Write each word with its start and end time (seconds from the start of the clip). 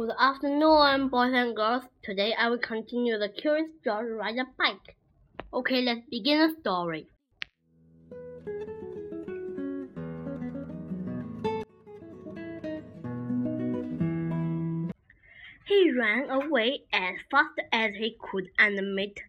Good 0.00 0.16
afternoon, 0.18 1.08
boys 1.10 1.34
and 1.34 1.54
girls. 1.54 1.82
Today 2.02 2.32
I 2.32 2.48
will 2.48 2.56
continue 2.56 3.18
the 3.18 3.28
Curious 3.28 3.68
George 3.84 4.08
ride 4.10 4.38
a 4.38 4.46
bike. 4.56 4.96
Okay, 5.52 5.82
let's 5.82 6.08
begin 6.10 6.38
the 6.38 6.58
story. 6.58 7.06
He 15.66 15.92
ran 15.92 16.30
away 16.30 16.84
as 16.94 17.16
fast 17.30 17.60
as 17.70 17.92
he 17.96 18.16
could 18.18 18.48
and 18.58 18.94
made 18.94 19.20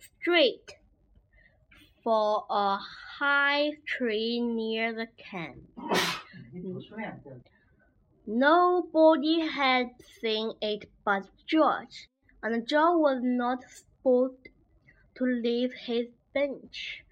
straight 0.00 0.72
for 2.02 2.44
a 2.50 2.78
high 3.20 3.70
tree 3.86 4.40
near 4.40 4.92
the 4.92 5.06
camp. 5.16 5.60
Nobody 8.28 9.38
had 9.46 9.90
seen 10.02 10.54
it 10.60 10.90
but 11.04 11.30
George, 11.46 12.08
and 12.42 12.66
George 12.66 12.98
was 12.98 13.20
not 13.22 13.62
supposed 13.62 14.48
to 15.14 15.24
leave 15.24 15.72
his 15.72 16.08
bench. 16.34 17.04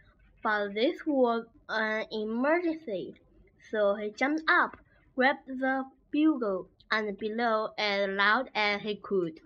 But 0.43 0.75
this 0.75 1.07
was 1.07 1.47
an 1.69 2.07
emergency, 2.11 3.15
so 3.71 3.95
he 3.95 4.11
jumped 4.11 4.43
up, 4.49 4.77
grabbed 5.15 5.47
the 5.47 5.85
bugle, 6.11 6.69
and 6.91 7.17
blew 7.17 7.69
as 7.79 8.11
loud 8.11 8.51
as 8.53 8.83
he 8.83 8.97
could. 8.97 9.39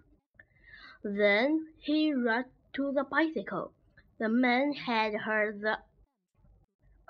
Then 1.04 1.68
he 1.80 2.14
rushed 2.14 2.48
to 2.76 2.92
the 2.92 3.04
bicycle. 3.04 3.74
The 4.18 4.30
man 4.30 4.72
had 4.72 5.12
heard 5.14 5.60
the 5.60 5.80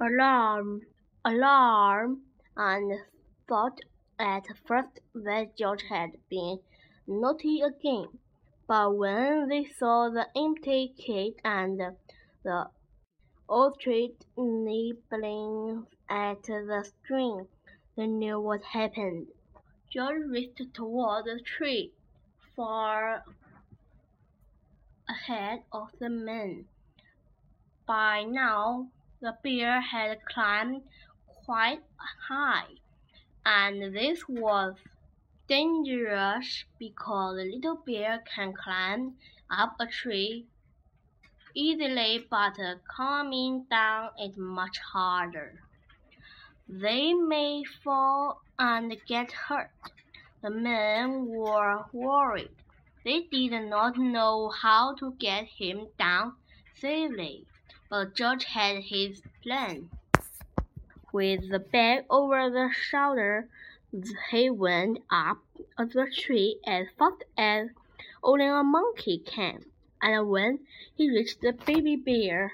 alarm, 0.00 0.82
alarm, 1.24 2.22
and 2.56 3.00
thought 3.46 3.78
at 4.18 4.44
first 4.66 5.00
that 5.14 5.56
George 5.56 5.84
had 5.88 6.10
been 6.28 6.58
naughty 7.06 7.60
again, 7.60 8.08
but 8.66 8.96
when 8.96 9.48
they 9.48 9.64
saw 9.64 10.08
the 10.08 10.26
empty 10.36 10.92
kit 10.98 11.40
and 11.44 11.80
the 12.42 12.66
tree 13.80 14.14
nibbling 14.36 15.86
at 16.08 16.42
the 16.42 16.84
string, 16.84 17.46
they 17.96 18.06
knew 18.06 18.40
what 18.40 18.62
happened. 18.62 19.28
George 19.90 20.22
raced 20.28 20.74
toward 20.74 21.24
the 21.24 21.40
tree, 21.44 21.92
far 22.56 23.24
ahead 25.08 25.62
of 25.72 25.88
the 25.98 26.10
men. 26.10 26.66
By 27.86 28.24
now, 28.24 28.90
the 29.20 29.36
bear 29.42 29.80
had 29.80 30.24
climbed 30.26 30.82
quite 31.44 31.82
high 32.28 32.66
and 33.48 33.94
this 33.94 34.28
was 34.28 34.74
dangerous 35.48 36.64
because 36.78 37.36
the 37.36 37.44
little 37.44 37.76
bear 37.86 38.22
can 38.34 38.52
climb 38.52 39.14
up 39.50 39.74
a 39.80 39.86
tree 39.86 40.44
easily, 41.54 42.26
but 42.30 42.58
coming 42.94 43.64
down 43.70 44.10
is 44.22 44.36
much 44.36 44.78
harder. 44.92 45.62
They 46.68 47.14
may 47.14 47.64
fall 47.64 48.42
and 48.58 48.94
get 49.06 49.32
hurt. 49.32 49.70
The 50.42 50.50
men 50.50 51.24
were 51.28 51.86
worried. 51.90 52.50
They 53.02 53.22
did 53.22 53.52
not 53.70 53.96
know 53.96 54.50
how 54.50 54.94
to 54.96 55.14
get 55.18 55.46
him 55.46 55.86
down 55.98 56.34
safely, 56.74 57.46
but 57.88 58.14
George 58.14 58.44
had 58.44 58.82
his 58.82 59.22
plan. 59.42 59.88
With 61.10 61.48
the 61.48 61.58
bag 61.58 62.04
over 62.10 62.50
the 62.50 62.68
shoulder, 62.70 63.48
he 64.30 64.50
went 64.50 64.98
up 65.10 65.38
the 65.78 66.06
tree 66.14 66.60
as 66.66 66.88
fast 66.98 67.24
as 67.38 67.70
only 68.22 68.44
a 68.44 68.62
monkey 68.62 69.18
can, 69.18 69.64
and 70.02 70.28
when 70.28 70.66
he 70.94 71.08
reached 71.08 71.40
the 71.40 71.52
baby 71.52 71.96
bear, 71.96 72.52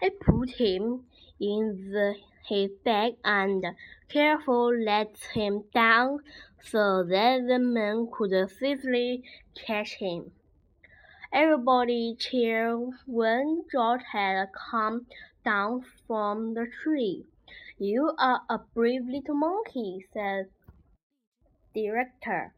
he 0.00 0.10
put 0.10 0.50
him 0.50 1.06
in 1.38 1.92
the, 1.92 2.16
his 2.44 2.72
bag 2.84 3.14
and 3.24 3.64
carefully 4.08 4.84
let 4.84 5.16
him 5.32 5.62
down 5.72 6.24
so 6.64 7.04
that 7.04 7.46
the 7.46 7.60
men 7.60 8.08
could 8.12 8.50
safely 8.50 9.22
catch 9.54 9.94
him. 9.94 10.32
Everybody 11.32 12.16
cheered 12.18 12.94
when 13.06 13.64
George 13.70 14.02
had 14.10 14.48
come 14.52 15.06
down 15.44 15.84
from 16.08 16.54
the 16.54 16.66
tree. 16.82 17.26
You 17.78 18.14
are 18.18 18.42
a 18.48 18.58
brave 18.74 19.06
little 19.06 19.34
monkey, 19.34 20.06
said 20.12 20.46
director. 21.74 22.54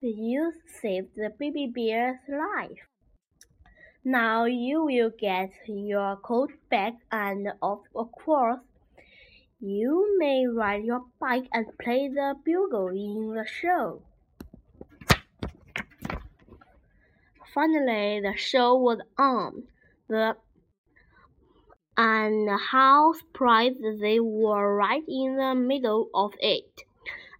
You 0.00 0.52
saved 0.80 1.16
the 1.16 1.30
baby 1.38 1.66
bear's 1.66 2.18
life. 2.28 2.88
Now 4.04 4.44
you 4.44 4.84
will 4.84 5.10
get 5.10 5.50
your 5.66 6.16
coat 6.16 6.52
back 6.70 6.94
and 7.12 7.52
of 7.62 7.80
course 7.92 8.60
you 9.60 10.16
may 10.18 10.46
ride 10.46 10.84
your 10.84 11.04
bike 11.20 11.46
and 11.52 11.66
play 11.78 12.08
the 12.08 12.34
bugle 12.44 12.88
in 12.88 13.34
the 13.34 13.44
show. 13.46 14.02
Finally, 17.52 18.20
the 18.22 18.34
show 18.36 18.74
was 18.76 19.00
on. 19.18 19.64
The 20.08 20.36
and 21.96 22.48
how 22.50 23.12
surprised 23.12 23.82
they 24.00 24.20
were 24.20 24.76
right 24.76 25.04
in 25.08 25.36
the 25.36 25.54
middle 25.54 26.08
of 26.14 26.34
it, 26.40 26.82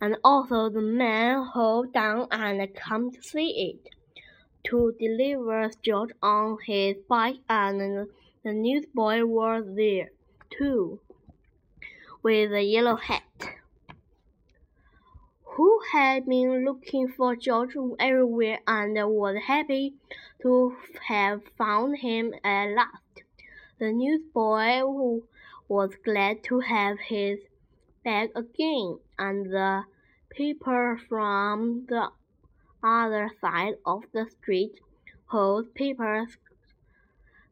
and 0.00 0.16
also 0.24 0.68
the 0.68 0.80
man 0.80 1.46
who 1.54 1.90
down 1.92 2.26
and 2.30 2.74
come 2.74 3.10
to 3.10 3.22
see 3.22 3.70
it, 3.70 3.94
to 4.64 4.94
deliver 4.98 5.70
George 5.82 6.10
on 6.22 6.58
his 6.66 6.96
bike, 7.08 7.38
and 7.48 8.08
the 8.44 8.52
newsboy 8.52 9.24
was 9.24 9.64
there, 9.74 10.10
too, 10.50 11.00
with 12.22 12.52
a 12.52 12.62
yellow 12.62 12.96
hat 12.96 13.22
who 15.56 15.80
had 15.92 16.26
been 16.26 16.64
looking 16.64 17.08
for 17.08 17.36
George 17.36 17.76
everywhere 17.98 18.60
and 18.66 18.94
was 18.94 19.36
happy 19.46 19.94
to 20.40 20.74
have 21.06 21.42
found 21.58 21.98
him 21.98 22.32
at 22.42 22.70
last. 22.74 23.22
The 23.80 23.92
newsboy 23.94 24.82
was 25.66 25.96
glad 26.04 26.44
to 26.44 26.60
have 26.60 26.98
his 26.98 27.40
bag 28.04 28.30
again, 28.34 28.98
and 29.18 29.46
the 29.46 29.84
paper 30.28 31.00
from 31.08 31.86
the 31.88 32.10
other 32.82 33.30
side 33.40 33.76
of 33.86 34.02
the 34.12 34.28
street, 34.28 34.78
whose 35.30 35.66
papers 35.70 36.36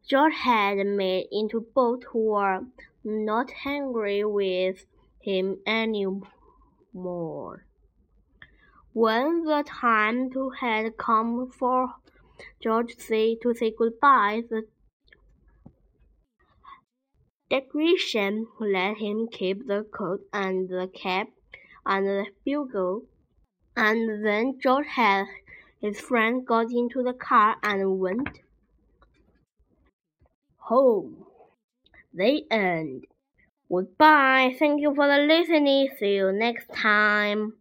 George 0.06 0.34
had 0.34 0.86
made 0.86 1.28
into 1.32 1.62
boats, 1.62 2.08
were 2.12 2.60
not 3.02 3.50
angry 3.64 4.22
with 4.22 4.84
him 5.20 5.60
any 5.64 6.04
more. 6.92 7.64
When 8.92 9.44
the 9.44 9.64
time 9.66 10.30
had 10.60 10.98
come 10.98 11.48
for 11.48 11.94
George 12.60 12.96
to 12.96 13.54
say 13.54 13.70
goodbye, 13.70 14.42
the 14.50 14.66
Decoration 17.50 18.46
let 18.60 18.98
him 18.98 19.28
keep 19.28 19.66
the 19.66 19.84
coat 19.90 20.20
and 20.32 20.68
the 20.68 20.90
cap 20.92 21.28
and 21.86 22.06
the 22.06 22.26
bugle, 22.44 23.04
and 23.76 24.24
then 24.24 24.58
George 24.60 24.86
had 24.86 25.26
his 25.80 26.00
friend 26.00 26.46
got 26.46 26.70
into 26.70 27.02
the 27.02 27.14
car 27.14 27.56
and 27.62 27.98
went 27.98 28.40
home. 30.56 31.24
The 32.12 32.44
end. 32.50 33.04
Goodbye. 33.70 34.56
Thank 34.58 34.80
you 34.80 34.94
for 34.94 35.06
the 35.06 35.18
listening. 35.18 35.88
See 35.98 36.16
you 36.16 36.32
next 36.32 36.68
time. 36.74 37.58